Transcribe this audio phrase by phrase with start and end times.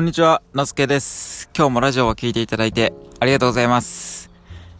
[0.00, 1.50] こんにちは、のすけです。
[1.54, 4.30] 今日もラジオを聴いていただいてありがとうございます。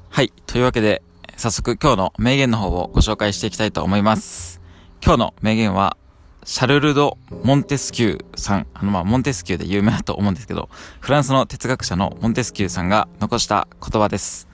[0.09, 0.33] はい。
[0.47, 1.03] というわけで、
[1.37, 4.63] 早速今日の名言の方をご紹介していきたいと思います。
[5.05, 5.99] 今日の名言は、
[6.45, 8.67] シャルルド・モンテスキューさん。
[8.73, 10.71] あの、まあ、モンテスキューで有名だと思うんですけど、
[11.01, 14.49] フランスの哲学者のモンテスキューさんが残した言葉です。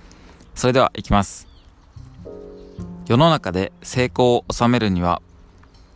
[0.56, 1.46] それでは、いきます。
[3.06, 5.22] 世の中で成功を収めるには、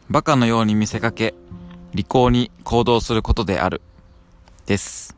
[0.09, 1.35] バカのように見せかけ、
[1.93, 3.83] 利口に行動することである。
[4.71, 5.17] です。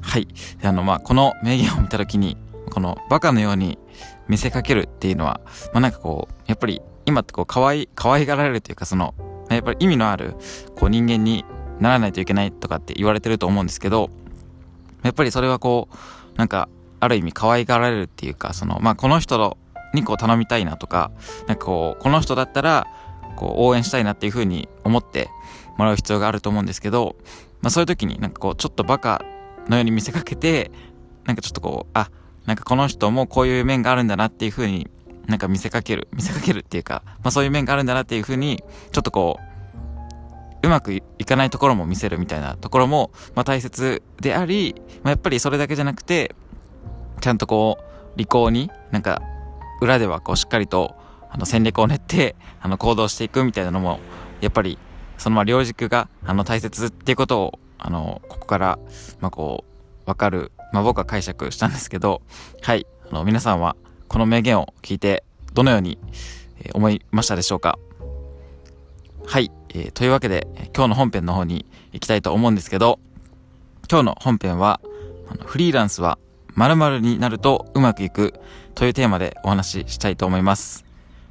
[0.00, 0.26] はい。
[0.62, 2.38] あの、まあ、この名言を見たときに、
[2.72, 3.78] このバカのように
[4.26, 5.42] 見せかけるっていうのは、
[5.74, 9.14] まあ、なんかこう、やっぱり今ってこう、可愛い、可愛がられるというか、その、
[9.50, 10.34] やっぱり意味のある、
[10.76, 11.44] こう、人間に
[11.78, 14.08] ならないといけないとかって言われてると思うんですけど、
[15.02, 16.70] やっぱりそれはこう、なんか、
[17.00, 19.58] ある意味可愛がられるっていうか、その、まあ、この人
[19.92, 21.10] にこう頼みたいなとか、
[21.48, 22.86] なんかこう、この人だったら、
[23.36, 25.28] こう、応援したいなっていうふうに思って
[25.76, 27.16] もらう必要があると思うんですけど、
[27.62, 29.24] まあそういう時になんかこうちょっとバカ
[29.68, 30.70] のように見せかけて
[31.24, 32.10] なんかちょっとこうあ
[32.46, 34.88] なんかこの人もこういう面があるんだなっていう風に
[35.26, 46.34] なんか見せかける見せかけるっていうか、まあ、そういう面があるんだなっていう風にちょっとこううまくいかないところも見せるみたいなところも、まあ、大切であり、まあ、やっぱりそれだけじゃなくて
[47.20, 49.22] ちゃんとこう利口になんか
[49.80, 50.94] 裏ではこうしっかりと
[51.30, 54.00] あの戦略を練ってあの行動していくみたいなのも
[54.40, 54.78] やっぱり
[55.20, 58.78] そのまあ両軸があの大切っていうことをあのここから
[59.20, 59.64] まあこ
[60.02, 62.22] う分かる、まあ、僕は解釈したんですけど
[62.62, 62.86] はい。
[63.10, 63.76] あの皆さんは
[64.08, 65.98] この名言を聞いてどのように
[66.74, 67.78] 思いましたでしょうか？
[69.26, 73.00] はい、えーというわけで今日の本編の方に行きたいと思うんですけど
[73.90, 74.80] 今日の本編は
[75.28, 76.18] あのフリーランスは
[76.54, 78.34] 〇〇になるとうまくいく
[78.74, 80.84] というテーマでお話ししたいと思います。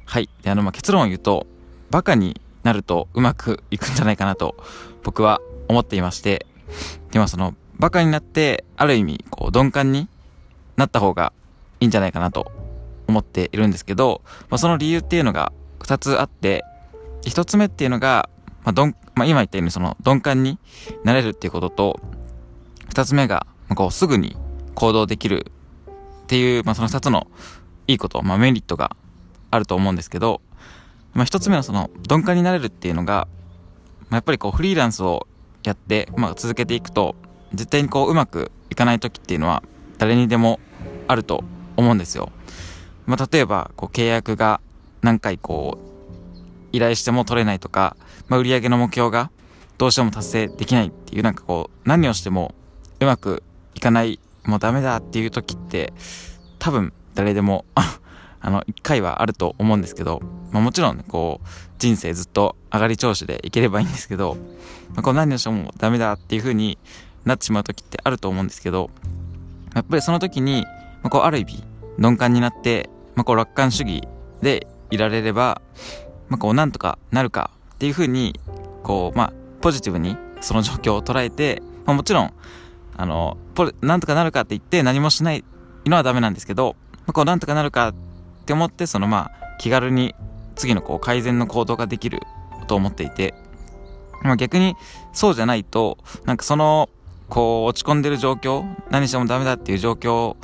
[0.04, 0.28] はい。
[0.42, 1.46] であのまあ結論を言うと
[1.90, 4.56] バカになるとうまくいくんじゃないかなと
[5.02, 6.46] 僕は思っていまして
[7.10, 10.08] でもそのバカになってある意味こう鈍感に
[10.76, 11.32] なった方が
[11.80, 12.52] いいんじゃないかなと
[13.08, 16.64] 思っているんですけど、まあ、その理由っていうのが2つあって
[17.22, 18.28] 1つ目っていうのが、
[18.64, 20.58] まあどんまあ、今言ったようにその鈍感に
[21.04, 22.00] なれるっていうことと
[22.90, 24.36] 2つ目がこうすぐに
[24.74, 25.46] 行動できる
[26.22, 27.26] っていう、まあ、その2つの
[27.86, 28.96] いいこと、まあ、メリットが
[29.50, 30.40] あると思うんですけど
[31.14, 33.28] まあ、一つ目のその鈍感になれるっていうのが、
[34.08, 35.26] まあ、やっぱりこうフリーランスを
[35.64, 37.16] やって、まあ、続けていくと
[37.54, 39.62] 絶対にこううまくいかない時っていうのは
[39.98, 40.60] 誰にでも
[41.08, 41.44] あると
[41.76, 42.30] 思うんですよ。
[43.06, 44.60] まあ、例えばこう契約が
[45.02, 45.90] 何回こう
[46.72, 47.96] 依頼しても取れないとか、
[48.28, 49.30] まあ、売上の目標が
[49.78, 52.54] どうしても達成できないっていうなんかこう何をしても
[53.00, 53.42] うまく
[53.74, 55.92] いかないもうダメだっていう時って
[56.58, 57.64] 多分誰でも
[58.40, 60.20] あの、一回はあると思うんですけど、
[60.50, 64.36] まあもちろんね、こう、人生ずっと上がり調子でいければいいんですけど、
[64.94, 66.78] まあ、こう何をしてもダメだっていう風に
[67.24, 68.90] なってしまう時ってあると思うんですけど、
[69.74, 70.62] やっぱりその時に、
[71.02, 71.64] まあ、こう、ある意味、
[71.98, 74.02] 鈍感になって、まあこう、楽観主義
[74.42, 75.60] でいられれば、
[76.28, 78.38] まあこう、なんとかなるかっていう風に、
[78.82, 82.32] こう、まあ、ポジティブにその状況を捉えて、まあもちろん、
[82.96, 83.36] あの、
[83.80, 85.44] なんとかなるかって言って何もしない
[85.86, 88.09] のはダメなんですけど、まあ、こう、なんとかなるかって
[88.50, 90.16] って思ってそのまあ気軽に
[90.56, 92.18] 次のこう改善の行動ができる
[92.66, 93.32] と思っていて、
[94.22, 94.74] まあ、逆に
[95.12, 96.88] そうじゃないとなんかその
[97.28, 100.34] こう落ち込んでる状況何してもダメだっていう状況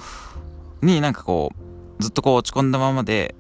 [0.82, 1.50] になんかこ
[1.98, 3.34] うずっとこう落ち込んだままで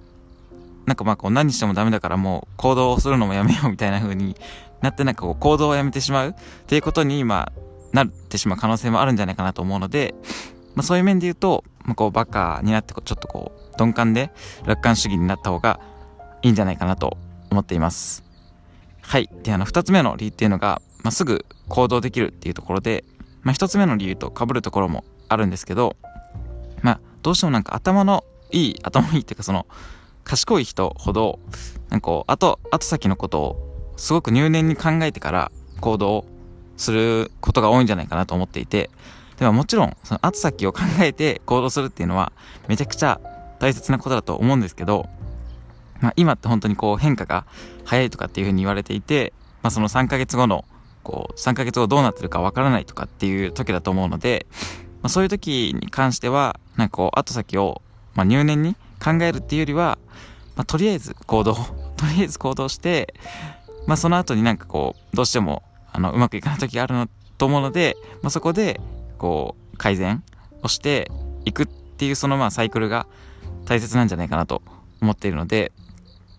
[0.84, 4.34] なんかまあこう何してもダメだからもう行動をするのもやめようみたいな風に
[4.82, 6.34] なってなんかこう行動をやめてしまうっ
[6.66, 7.52] ていうことに今
[7.92, 10.16] なってしまう可能性もあるんじゃないかなと思うので、
[10.74, 14.30] まあ、そういう面で言うと、まあ、こうバカになってちょっとこう鈍感で
[14.64, 15.80] 楽観主義になった方が
[16.42, 17.16] いいんじゃないかなと
[17.50, 18.24] 思っています。
[19.00, 19.30] はい。
[19.44, 23.04] で、あの、二つ目の理由っていうのが、まあ、すぐ行動できるっていうところで、
[23.42, 25.96] まあ、一つ目の理由と被るところもあるんですけど、
[26.82, 29.66] まあ、どうしてもなんか頭のいい、頭のいいっていうかその、
[30.24, 31.38] 賢い人ほど、
[31.88, 36.24] なんかこう、後、後先のことをすごく入念に考えてから行動
[36.76, 38.90] することが多いんじゃないかなと思っていて、
[39.38, 42.32] でももちろん、その後先を考えて行動するっていうのは、
[42.68, 43.20] めちゃくちゃ
[43.58, 45.08] 大切なことだと思うんですけど、
[46.00, 47.46] まあ、今って本当にこう変化が
[47.84, 50.64] 早いとかっていうふうに言われていて、まあ、その3ヶ月後の
[51.02, 54.46] こう3ヶ月後どうなってるかわからないとかっていう時だと思うので、
[55.02, 57.80] まあ、そういう時に関してはなんかこう後先を
[58.14, 59.98] まあ入念に考えるっていうよりは、
[60.56, 61.54] まあ、とりあえず行動
[61.96, 63.14] とりあえず行動して、
[63.86, 65.62] まあ、その後になんかこうどうしても
[65.92, 68.80] あのうまくいかない時があるのと思うので、まあ、そこで
[69.16, 70.22] こう改善
[70.62, 71.10] をして
[71.44, 73.06] いくっていうそのまあサイクルが
[73.64, 74.62] 大切なんじゃないかなと
[75.00, 75.72] 思っているので、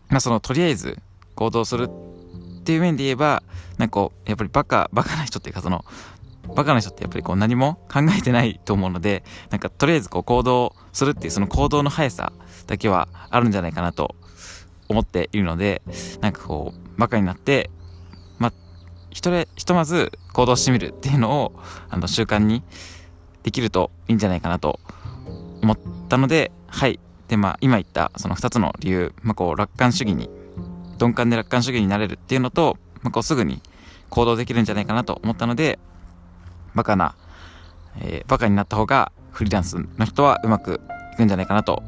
[0.09, 0.97] まあ、そのとりあえず
[1.35, 3.43] 行動するっていう面で言えば
[3.77, 5.85] なんかこうやっぱりバカバカな人っていうかその
[6.55, 12.31] バカな人ってやっぱりこう何も考えてないと思うので、なんかとりあえずこう行動するっていうその行動の速さ
[12.67, 14.15] だけはあるんじゃないかなと
[14.89, 15.81] 思っているので、
[16.21, 17.69] なんかこう、バカになって、
[19.17, 21.59] ひとれ、ひとまず行動してみるっていうのを、
[21.89, 22.61] あの、習慣に
[23.41, 24.79] できるといいんじゃないかなと
[25.63, 26.99] 思ったので、はい。
[27.27, 30.29] で、まあ、今言ったその2つの理由、まあ、こう、楽観主義に、
[30.99, 33.59] 鈍感で楽観主義になれるっていうのと、まあ、こう、すぐに
[34.11, 35.79] 行動できるんじゃないかなと思ったので、
[36.75, 37.15] バカな、
[37.99, 40.79] えー、バカになった方がフリーランスの人はうまく
[41.13, 41.81] いくんじゃないかなと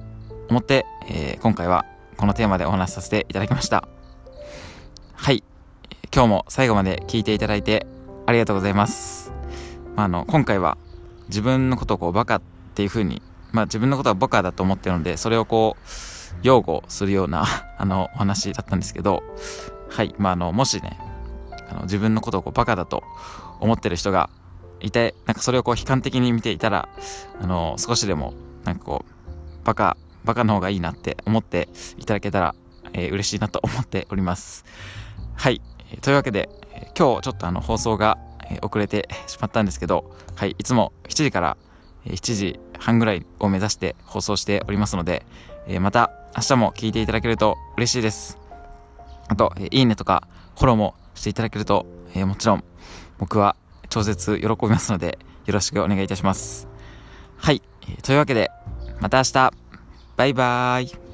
[0.50, 1.86] 思って、えー、今回は
[2.18, 3.99] このテーマでお話しさせていただきました。
[6.12, 7.86] 今日も最後まで聞いていただいて
[8.26, 9.32] ありがとうございます。
[9.96, 10.78] まあ、あの、今回は
[11.28, 12.42] 自分のことをこうバカっ
[12.74, 13.22] ていう風に、
[13.52, 15.90] まあ自分のことはバカだと思ってるので、それをこう、
[16.42, 17.46] 擁護するような
[17.78, 19.22] あの、お話だったんですけど、
[19.90, 20.16] はい。
[20.18, 21.00] まあ、あの、もしね、
[21.70, 23.04] あの自分のことをこうバカだと
[23.60, 24.32] 思ってる人が
[24.80, 26.90] いて、なんかそれをこう悲観的に見ていたら、
[27.40, 28.34] あの、少しでも、
[28.64, 29.96] なんかこう、バカ、
[30.26, 32.56] バカの方がいいなって思っていただけたら、
[32.94, 34.66] えー、嬉しいなと思っております。
[35.36, 35.62] はい。
[36.02, 36.50] というわけで、
[36.98, 38.18] 今日ちょっとあの放送が
[38.62, 40.56] 遅れてしまったんですけど、はい。
[40.58, 41.58] いつも7時から
[42.06, 45.26] 7時半ぐらいを目指して放送しておりますので、
[45.82, 48.38] また明日も聞いていただけると嬉しいです。
[49.28, 52.64] あと、いいねとかフォローもしていただけると、もちろん
[53.18, 53.56] 僕は
[53.90, 56.68] 超絶喜びますので、よろしくお願いいたします。
[57.38, 57.62] はい。
[58.04, 58.52] というわけで、
[59.00, 59.54] また明日、
[60.16, 61.09] バイバーイ。